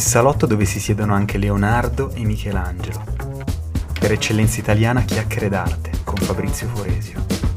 il 0.00 0.06
salotto 0.06 0.46
dove 0.46 0.64
si 0.64 0.80
siedono 0.80 1.12
anche 1.12 1.36
Leonardo 1.36 2.10
e 2.14 2.24
Michelangelo. 2.24 3.04
Per 3.98 4.10
eccellenza 4.10 4.58
italiana 4.58 5.02
chiacchiere 5.02 5.50
d'arte 5.50 5.90
con 6.04 6.16
Fabrizio 6.16 6.68
Foresio. 6.68 7.49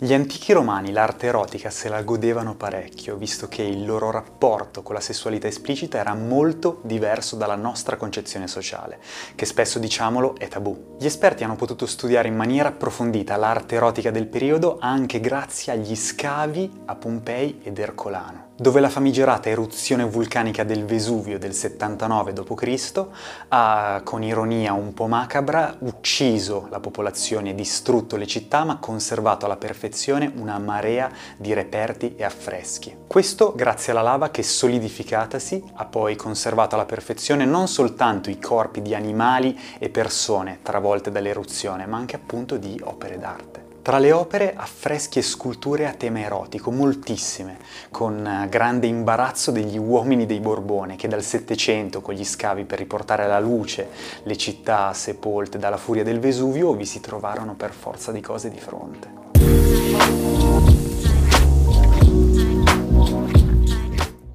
Gli 0.00 0.12
antichi 0.12 0.52
romani 0.52 0.92
l'arte 0.92 1.26
erotica 1.26 1.70
se 1.70 1.88
la 1.88 2.02
godevano 2.02 2.54
parecchio, 2.54 3.16
visto 3.16 3.48
che 3.48 3.62
il 3.62 3.84
loro 3.84 4.12
rapporto 4.12 4.84
con 4.84 4.94
la 4.94 5.00
sessualità 5.00 5.48
esplicita 5.48 5.98
era 5.98 6.14
molto 6.14 6.78
diverso 6.84 7.34
dalla 7.34 7.56
nostra 7.56 7.96
concezione 7.96 8.46
sociale, 8.46 9.00
che 9.34 9.44
spesso, 9.44 9.80
diciamolo, 9.80 10.36
è 10.36 10.46
tabù. 10.46 10.94
Gli 11.00 11.06
esperti 11.06 11.42
hanno 11.42 11.56
potuto 11.56 11.84
studiare 11.84 12.28
in 12.28 12.36
maniera 12.36 12.68
approfondita 12.68 13.34
l'arte 13.34 13.74
erotica 13.74 14.12
del 14.12 14.28
periodo 14.28 14.78
anche 14.78 15.18
grazie 15.18 15.72
agli 15.72 15.96
scavi 15.96 16.82
a 16.84 16.94
Pompei 16.94 17.58
ed 17.64 17.76
Ercolano 17.80 18.47
dove 18.60 18.80
la 18.80 18.88
famigerata 18.88 19.48
eruzione 19.48 20.02
vulcanica 20.02 20.64
del 20.64 20.84
Vesuvio 20.84 21.38
del 21.38 21.54
79 21.54 22.32
d.C. 22.32 23.06
ha, 23.48 24.00
con 24.02 24.24
ironia 24.24 24.72
un 24.72 24.92
po' 24.94 25.06
macabra, 25.06 25.76
ucciso 25.78 26.66
la 26.68 26.80
popolazione 26.80 27.54
distrutto 27.54 28.16
le 28.16 28.26
città, 28.26 28.64
ma 28.64 28.78
conservato 28.78 29.46
alla 29.46 29.56
perfezione 29.56 30.32
una 30.34 30.58
marea 30.58 31.08
di 31.36 31.52
reperti 31.52 32.16
e 32.16 32.24
affreschi. 32.24 32.96
Questo 33.06 33.52
grazie 33.54 33.92
alla 33.92 34.02
lava 34.02 34.30
che 34.30 34.42
solidificatasi 34.42 35.62
ha 35.74 35.84
poi 35.84 36.16
conservato 36.16 36.74
alla 36.74 36.84
perfezione 36.84 37.44
non 37.44 37.68
soltanto 37.68 38.28
i 38.28 38.40
corpi 38.40 38.82
di 38.82 38.92
animali 38.92 39.56
e 39.78 39.88
persone 39.88 40.58
travolte 40.62 41.12
dall'eruzione, 41.12 41.86
ma 41.86 41.96
anche 41.96 42.16
appunto 42.16 42.56
di 42.56 42.80
opere 42.82 43.18
d'arte. 43.18 43.67
Tra 43.88 43.98
le 43.98 44.12
opere 44.12 44.52
affreschi 44.54 45.18
e 45.18 45.22
sculture 45.22 45.86
a 45.86 45.94
tema 45.94 46.20
erotico, 46.20 46.70
moltissime, 46.70 47.56
con 47.90 48.22
eh, 48.22 48.46
grande 48.50 48.86
imbarazzo 48.86 49.50
degli 49.50 49.78
uomini 49.78 50.26
dei 50.26 50.40
Borbone 50.40 50.94
che 50.96 51.08
dal 51.08 51.22
Settecento, 51.22 52.02
con 52.02 52.12
gli 52.12 52.22
scavi 52.22 52.66
per 52.66 52.76
riportare 52.76 53.24
alla 53.24 53.40
luce 53.40 53.88
le 54.24 54.36
città 54.36 54.92
sepolte 54.92 55.56
dalla 55.56 55.78
furia 55.78 56.04
del 56.04 56.20
Vesuvio, 56.20 56.74
vi 56.74 56.84
si 56.84 57.00
trovarono 57.00 57.54
per 57.54 57.72
forza 57.72 58.12
di 58.12 58.20
cose 58.20 58.50
di 58.50 58.60
fronte. 58.60 59.27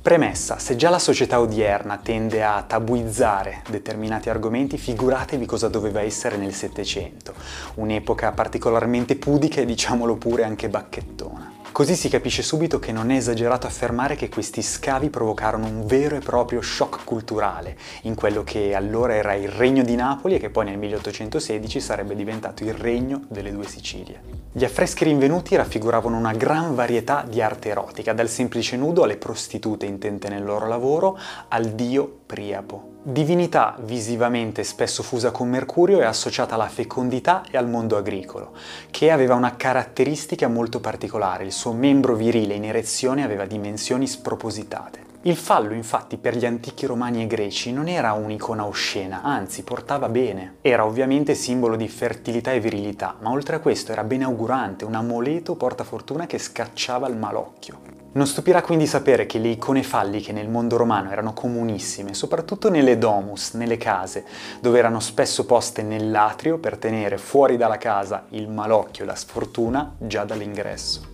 Premessa, 0.04 0.60
se 0.60 0.76
già 0.76 0.90
la 0.90 1.00
società 1.00 1.40
odierna 1.40 1.98
tende 1.98 2.44
a 2.44 2.62
tabuizzare 2.68 3.62
determinati 3.70 4.30
argomenti, 4.30 4.78
figuratevi 4.78 5.46
cosa 5.46 5.70
doveva 5.70 6.02
essere 6.02 6.36
nel 6.36 6.54
Settecento, 6.54 7.34
un'epoca 7.76 8.34
particolarmente 8.34 9.16
pudica 9.16 9.62
e 9.62 9.66
diciamolo 9.66 10.18
pure 10.18 10.44
anche 10.44 10.68
bacchettona. 10.68 11.54
Così 11.72 11.96
si 11.96 12.10
capisce 12.10 12.42
subito 12.42 12.80
che 12.80 12.92
non 12.92 13.12
è 13.12 13.16
esagerato 13.16 13.66
affermare 13.66 14.18
che 14.18 14.28
questi 14.28 14.62
scavi 14.62 15.10
provocarono 15.10 15.68
un 15.68 15.86
vero 15.86 16.18
e 16.18 16.20
proprio 16.20 16.62
shock 16.62 17.06
culturale 17.06 17.78
in 18.02 18.16
quello 18.16 18.44
che 18.44 18.76
allora 18.76 19.16
era 19.16 19.36
il 19.36 19.48
Regno 19.48 19.84
di 19.84 19.96
Napoli 19.96 20.36
e 20.36 20.40
che 20.40 20.50
poi 20.50 20.66
nel 20.66 20.78
1816 20.80 21.80
sarebbe 21.80 22.14
diventato 22.14 22.66
il 22.66 22.74
Regno 22.74 23.24
delle 23.30 23.54
due 23.54 23.66
Sicilie. 23.66 24.43
Gli 24.56 24.66
affreschi 24.66 25.04
rinvenuti 25.04 25.56
raffiguravano 25.56 26.16
una 26.16 26.34
gran 26.34 26.76
varietà 26.76 27.26
di 27.28 27.42
arte 27.42 27.70
erotica, 27.70 28.14
dal 28.14 28.30
semplice 28.30 28.78
nudo 28.78 29.02
alle 29.02 29.18
prostitute 29.18 29.88
intente 29.88 30.30
nel 30.30 30.44
loro 30.44 30.68
lavoro, 30.68 31.18
al 31.48 31.70
dio 31.70 32.20
Priapo. 32.28 32.92
Divinità 33.02 33.76
visivamente 33.80 34.64
spesso 34.64 35.02
fusa 35.02 35.32
con 35.32 35.50
Mercurio 35.50 36.02
e 36.02 36.06
associata 36.06 36.54
alla 36.54 36.68
fecondità 36.68 37.42
e 37.50 37.58
al 37.58 37.68
mondo 37.68 37.98
agricolo, 37.98 38.52
che 38.92 39.10
aveva 39.10 39.34
una 39.34 39.56
caratteristica 39.56 40.48
molto 40.48 40.80
particolare, 40.80 41.46
il 41.46 41.52
suo 41.52 41.74
membro 41.74 42.14
virile 42.14 42.54
in 42.54 42.66
erezione 42.66 43.24
aveva 43.24 43.46
dimensioni 43.46 44.06
spropositate. 44.06 45.13
Il 45.26 45.38
fallo, 45.38 45.74
infatti, 45.74 46.18
per 46.18 46.36
gli 46.36 46.46
antichi 46.46 46.86
romani 46.86 47.22
e 47.22 47.28
greci 47.28 47.72
non 47.72 47.88
era 47.88 48.12
un'icona 48.12 48.66
oscena, 48.66 49.22
anzi 49.24 49.64
portava 49.64 50.10
bene. 50.10 50.56
Era 50.60 50.86
ovviamente 50.86 51.34
simbolo 51.34 51.78
di 51.78 51.88
fertilità 51.88 52.52
e 52.52 52.60
virilità, 52.60 53.16
ma 53.22 53.30
oltre 53.30 53.56
a 53.56 53.60
questo 53.60 53.94
era 53.94 54.04
benaugurante, 54.04 54.84
un 54.84 54.96
amuleto 54.96 55.56
portafortuna 55.56 56.26
che 56.26 56.38
scacciava 56.38 57.08
il 57.08 57.16
malocchio. 57.16 57.80
Non 58.12 58.28
stupirà 58.28 58.62
quindi 58.62 58.86
sapere 58.86 59.26
che 59.26 59.40
le 59.40 59.48
icone 59.48 59.82
falliche 59.82 60.34
nel 60.34 60.50
mondo 60.50 60.76
romano 60.76 61.10
erano 61.10 61.32
comunissime, 61.32 62.14
soprattutto 62.14 62.70
nelle 62.70 62.98
domus, 62.98 63.54
nelle 63.54 63.78
case, 63.78 64.26
dove 64.60 64.78
erano 64.78 65.00
spesso 65.00 65.46
poste 65.46 65.84
nell'atrio 65.84 66.58
per 66.58 66.78
tenere 66.78 67.18
fuori 67.18 67.56
dalla 67.56 67.78
casa 67.78 68.26
il 68.32 68.50
malocchio 68.50 69.06
e 69.06 69.08
la 69.08 69.16
sfortuna 69.16 69.96
già 70.00 70.26
dall'ingresso. 70.26 71.13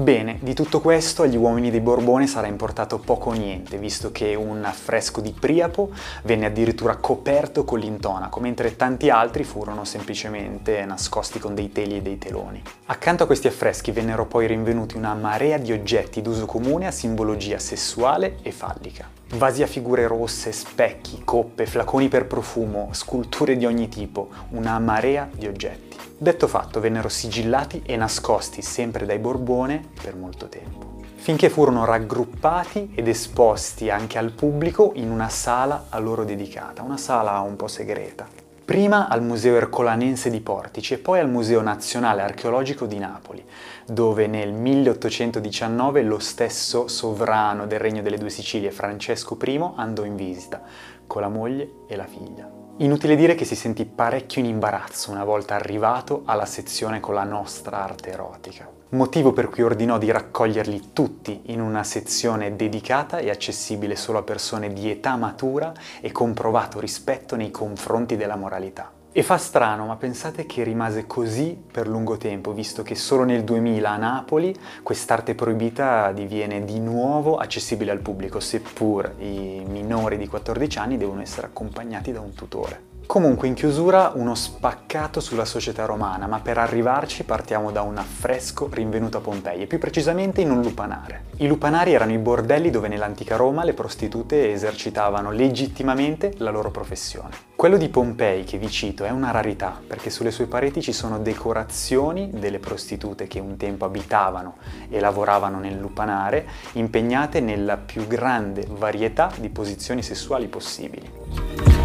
Bene, 0.00 0.38
di 0.40 0.54
tutto 0.54 0.80
questo 0.80 1.24
agli 1.24 1.36
uomini 1.36 1.70
dei 1.70 1.82
Borbone 1.82 2.26
sarà 2.26 2.46
importato 2.46 2.96
poco 2.96 3.28
o 3.28 3.32
niente, 3.34 3.76
visto 3.76 4.10
che 4.10 4.34
un 4.34 4.64
affresco 4.64 5.20
di 5.20 5.30
Priapo 5.38 5.90
venne 6.22 6.46
addirittura 6.46 6.96
coperto 6.96 7.64
con 7.64 7.80
l'intonaco, 7.80 8.40
mentre 8.40 8.76
tanti 8.76 9.10
altri 9.10 9.44
furono 9.44 9.84
semplicemente 9.84 10.82
nascosti 10.86 11.38
con 11.38 11.54
dei 11.54 11.70
teli 11.70 11.98
e 11.98 12.00
dei 12.00 12.16
teloni. 12.16 12.62
Accanto 12.86 13.24
a 13.24 13.26
questi 13.26 13.48
affreschi 13.48 13.92
vennero 13.92 14.24
poi 14.24 14.46
rinvenuti 14.46 14.96
una 14.96 15.12
marea 15.12 15.58
di 15.58 15.70
oggetti 15.70 16.22
d'uso 16.22 16.46
comune 16.46 16.86
a 16.86 16.92
simbologia 16.92 17.58
sessuale 17.58 18.38
e 18.40 18.52
fallica. 18.52 19.19
Vasi 19.34 19.62
a 19.62 19.68
figure 19.68 20.08
rosse, 20.08 20.50
specchi, 20.50 21.22
coppe, 21.24 21.64
flaconi 21.64 22.08
per 22.08 22.26
profumo, 22.26 22.88
sculture 22.90 23.56
di 23.56 23.64
ogni 23.64 23.88
tipo, 23.88 24.28
una 24.50 24.76
marea 24.80 25.28
di 25.32 25.46
oggetti. 25.46 25.96
Detto 26.18 26.48
fatto, 26.48 26.80
vennero 26.80 27.08
sigillati 27.08 27.82
e 27.86 27.96
nascosti 27.96 28.60
sempre 28.60 29.06
dai 29.06 29.20
Borbone 29.20 29.90
per 30.02 30.16
molto 30.16 30.48
tempo, 30.48 30.96
finché 31.14 31.48
furono 31.48 31.84
raggruppati 31.84 32.90
ed 32.94 33.06
esposti 33.06 33.88
anche 33.88 34.18
al 34.18 34.32
pubblico 34.32 34.90
in 34.96 35.12
una 35.12 35.28
sala 35.28 35.86
a 35.90 35.98
loro 36.00 36.24
dedicata, 36.24 36.82
una 36.82 36.96
sala 36.98 37.38
un 37.38 37.54
po' 37.54 37.68
segreta. 37.68 38.49
Prima 38.70 39.08
al 39.08 39.20
Museo 39.20 39.56
Ercolanense 39.56 40.30
di 40.30 40.40
Portici 40.40 40.94
e 40.94 40.98
poi 40.98 41.18
al 41.18 41.28
Museo 41.28 41.60
Nazionale 41.60 42.22
Archeologico 42.22 42.86
di 42.86 42.98
Napoli, 42.98 43.44
dove 43.84 44.28
nel 44.28 44.52
1819 44.52 46.02
lo 46.02 46.20
stesso 46.20 46.86
sovrano 46.86 47.66
del 47.66 47.80
Regno 47.80 48.00
delle 48.00 48.16
Due 48.16 48.30
Sicilie, 48.30 48.70
Francesco 48.70 49.36
I, 49.44 49.72
andò 49.74 50.04
in 50.04 50.14
visita 50.14 50.62
con 51.04 51.20
la 51.20 51.28
moglie 51.28 51.78
e 51.88 51.96
la 51.96 52.06
figlia. 52.06 52.48
Inutile 52.76 53.16
dire 53.16 53.34
che 53.34 53.44
si 53.44 53.56
sentì 53.56 53.84
parecchio 53.86 54.40
in 54.40 54.46
imbarazzo 54.46 55.10
una 55.10 55.24
volta 55.24 55.56
arrivato 55.56 56.22
alla 56.26 56.46
sezione 56.46 57.00
con 57.00 57.14
la 57.14 57.24
nostra 57.24 57.82
arte 57.82 58.12
erotica. 58.12 58.79
Motivo 58.92 59.32
per 59.32 59.48
cui 59.48 59.62
ordinò 59.62 59.98
di 59.98 60.10
raccoglierli 60.10 60.90
tutti 60.92 61.42
in 61.46 61.60
una 61.60 61.84
sezione 61.84 62.56
dedicata 62.56 63.18
e 63.18 63.30
accessibile 63.30 63.94
solo 63.94 64.18
a 64.18 64.22
persone 64.22 64.72
di 64.72 64.90
età 64.90 65.14
matura 65.14 65.72
e 66.00 66.10
comprovato 66.10 66.80
rispetto 66.80 67.36
nei 67.36 67.52
confronti 67.52 68.16
della 68.16 68.34
moralità. 68.34 68.90
E 69.12 69.22
fa 69.22 69.38
strano, 69.38 69.86
ma 69.86 69.94
pensate 69.94 70.44
che 70.44 70.64
rimase 70.64 71.06
così 71.06 71.56
per 71.70 71.86
lungo 71.86 72.16
tempo, 72.16 72.52
visto 72.52 72.82
che 72.82 72.96
solo 72.96 73.22
nel 73.22 73.44
2000 73.44 73.88
a 73.88 73.96
Napoli 73.96 74.52
quest'arte 74.82 75.36
proibita 75.36 76.10
diviene 76.10 76.64
di 76.64 76.80
nuovo 76.80 77.36
accessibile 77.36 77.92
al 77.92 78.00
pubblico, 78.00 78.40
seppur 78.40 79.14
i 79.18 79.62
minori 79.68 80.18
di 80.18 80.26
14 80.26 80.78
anni 80.78 80.96
devono 80.96 81.20
essere 81.20 81.46
accompagnati 81.46 82.10
da 82.10 82.20
un 82.20 82.34
tutore. 82.34 82.89
Comunque 83.10 83.48
in 83.48 83.54
chiusura 83.54 84.12
uno 84.14 84.36
spaccato 84.36 85.18
sulla 85.18 85.44
società 85.44 85.84
romana, 85.84 86.28
ma 86.28 86.38
per 86.38 86.58
arrivarci 86.58 87.24
partiamo 87.24 87.72
da 87.72 87.82
un 87.82 87.96
affresco 87.96 88.70
rinvenuto 88.72 89.18
a 89.18 89.20
Pompei, 89.20 89.62
e 89.62 89.66
più 89.66 89.80
precisamente 89.80 90.42
in 90.42 90.52
un 90.52 90.62
lupanare. 90.62 91.24
I 91.38 91.48
lupanari 91.48 91.92
erano 91.92 92.12
i 92.12 92.18
bordelli 92.18 92.70
dove 92.70 92.86
nell'antica 92.86 93.34
Roma 93.34 93.64
le 93.64 93.72
prostitute 93.72 94.52
esercitavano 94.52 95.32
legittimamente 95.32 96.34
la 96.36 96.50
loro 96.50 96.70
professione. 96.70 97.30
Quello 97.56 97.76
di 97.76 97.88
Pompei 97.88 98.44
che 98.44 98.58
vi 98.58 98.70
cito 98.70 99.02
è 99.02 99.10
una 99.10 99.32
rarità, 99.32 99.76
perché 99.84 100.08
sulle 100.08 100.30
sue 100.30 100.46
pareti 100.46 100.80
ci 100.80 100.92
sono 100.92 101.18
decorazioni 101.18 102.30
delle 102.32 102.60
prostitute 102.60 103.26
che 103.26 103.40
un 103.40 103.56
tempo 103.56 103.86
abitavano 103.86 104.58
e 104.88 105.00
lavoravano 105.00 105.58
nel 105.58 105.76
lupanare, 105.76 106.46
impegnate 106.74 107.40
nella 107.40 107.76
più 107.76 108.06
grande 108.06 108.68
varietà 108.70 109.32
di 109.36 109.48
posizioni 109.48 110.00
sessuali 110.00 110.46
possibili. 110.46 111.79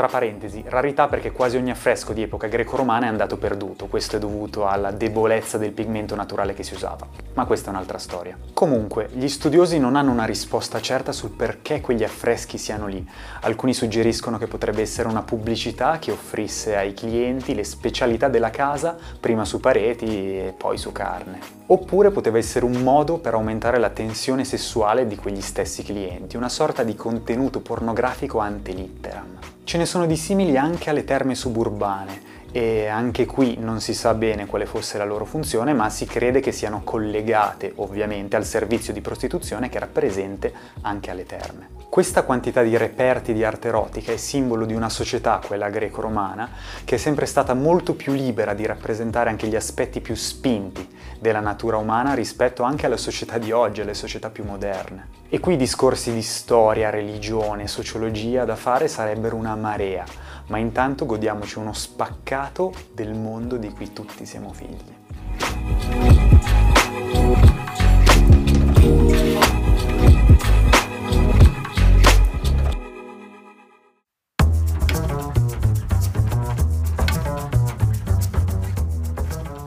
Tra 0.00 0.08
parentesi, 0.08 0.64
rarità 0.66 1.08
perché 1.08 1.30
quasi 1.30 1.58
ogni 1.58 1.70
affresco 1.70 2.14
di 2.14 2.22
epoca 2.22 2.46
greco-romana 2.46 3.04
è 3.04 3.08
andato 3.10 3.36
perduto, 3.36 3.84
questo 3.84 4.16
è 4.16 4.18
dovuto 4.18 4.66
alla 4.66 4.92
debolezza 4.92 5.58
del 5.58 5.72
pigmento 5.72 6.14
naturale 6.14 6.54
che 6.54 6.62
si 6.62 6.72
usava, 6.72 7.06
ma 7.34 7.44
questa 7.44 7.66
è 7.66 7.74
un'altra 7.74 7.98
storia. 7.98 8.34
Comunque, 8.54 9.10
gli 9.12 9.28
studiosi 9.28 9.78
non 9.78 9.96
hanno 9.96 10.10
una 10.10 10.24
risposta 10.24 10.80
certa 10.80 11.12
sul 11.12 11.32
perché 11.32 11.82
quegli 11.82 12.02
affreschi 12.02 12.56
siano 12.56 12.86
lì. 12.86 13.06
Alcuni 13.40 13.74
suggeriscono 13.74 14.38
che 14.38 14.46
potrebbe 14.46 14.80
essere 14.80 15.06
una 15.06 15.20
pubblicità 15.20 15.98
che 15.98 16.12
offrisse 16.12 16.76
ai 16.76 16.94
clienti 16.94 17.54
le 17.54 17.64
specialità 17.64 18.28
della 18.28 18.48
casa, 18.48 18.96
prima 19.20 19.44
su 19.44 19.60
pareti 19.60 20.06
e 20.06 20.54
poi 20.56 20.78
su 20.78 20.92
carne. 20.92 21.59
Oppure 21.72 22.10
poteva 22.10 22.38
essere 22.38 22.64
un 22.64 22.82
modo 22.82 23.18
per 23.18 23.34
aumentare 23.34 23.78
la 23.78 23.90
tensione 23.90 24.44
sessuale 24.44 25.06
di 25.06 25.14
quegli 25.14 25.40
stessi 25.40 25.84
clienti, 25.84 26.36
una 26.36 26.48
sorta 26.48 26.82
di 26.82 26.96
contenuto 26.96 27.60
pornografico 27.60 28.38
ante 28.38 28.72
litteram. 28.72 29.38
Ce 29.62 29.78
ne 29.78 29.86
sono 29.86 30.06
di 30.06 30.16
simili 30.16 30.56
anche 30.56 30.90
alle 30.90 31.04
terme 31.04 31.36
suburbane, 31.36 32.39
e 32.52 32.86
anche 32.86 33.26
qui 33.26 33.56
non 33.58 33.80
si 33.80 33.94
sa 33.94 34.14
bene 34.14 34.46
quale 34.46 34.66
fosse 34.66 34.98
la 34.98 35.04
loro 35.04 35.24
funzione, 35.24 35.72
ma 35.72 35.88
si 35.88 36.06
crede 36.06 36.40
che 36.40 36.52
siano 36.52 36.82
collegate 36.82 37.72
ovviamente 37.76 38.36
al 38.36 38.44
servizio 38.44 38.92
di 38.92 39.00
prostituzione 39.00 39.68
che 39.68 39.76
era 39.76 39.86
presente 39.86 40.52
anche 40.82 41.10
alle 41.10 41.26
terme. 41.26 41.68
Questa 41.88 42.22
quantità 42.22 42.62
di 42.62 42.76
reperti 42.76 43.32
di 43.32 43.42
arte 43.42 43.68
erotica 43.68 44.12
è 44.12 44.16
simbolo 44.16 44.64
di 44.64 44.74
una 44.74 44.88
società, 44.88 45.40
quella 45.44 45.70
greco-romana, 45.70 46.48
che 46.84 46.94
è 46.94 46.98
sempre 46.98 47.26
stata 47.26 47.52
molto 47.54 47.94
più 47.94 48.12
libera 48.12 48.54
di 48.54 48.64
rappresentare 48.64 49.28
anche 49.28 49.48
gli 49.48 49.56
aspetti 49.56 50.00
più 50.00 50.14
spinti 50.14 50.88
della 51.18 51.40
natura 51.40 51.78
umana 51.78 52.14
rispetto 52.14 52.62
anche 52.62 52.86
alla 52.86 52.96
società 52.96 53.38
di 53.38 53.50
oggi, 53.50 53.80
alle 53.80 53.94
società 53.94 54.30
più 54.30 54.44
moderne. 54.44 55.19
E 55.32 55.38
qui 55.38 55.56
discorsi 55.56 56.12
di 56.12 56.22
storia, 56.22 56.90
religione, 56.90 57.68
sociologia 57.68 58.44
da 58.44 58.56
fare 58.56 58.88
sarebbero 58.88 59.36
una 59.36 59.54
marea, 59.54 60.04
ma 60.46 60.58
intanto 60.58 61.06
godiamoci 61.06 61.56
uno 61.58 61.72
spaccato 61.72 62.72
del 62.92 63.14
mondo 63.14 63.56
di 63.56 63.70
cui 63.70 63.92
tutti 63.92 64.26
siamo 64.26 64.52
figli. 64.52 64.98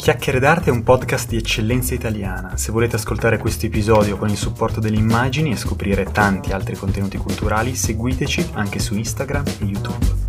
Chiacchiere 0.04 0.40
d'arte 0.40 0.70
è 0.70 0.74
un 0.74 0.84
podcast 0.84 1.30
di 1.30 1.38
eccellenza 1.38 1.94
italiana. 1.94 2.58
Se 2.58 2.74
volete 2.74 2.98
ascoltare 2.98 3.38
questo 3.38 3.68
episodio 3.68 4.18
con 4.18 4.28
il 4.28 4.36
supporto 4.36 4.82
delle 4.82 4.98
immagini 4.98 5.52
e 5.52 5.56
scoprire 5.56 6.04
tanti 6.04 6.52
altri 6.52 6.76
contenuti 6.76 7.16
culturali, 7.16 7.74
seguiteci 7.74 8.50
anche 8.52 8.80
su 8.80 8.96
Instagram 8.96 9.46
e 9.48 9.64
YouTube. 9.64 10.23